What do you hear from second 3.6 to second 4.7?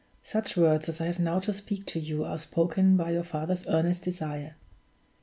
earnest desire.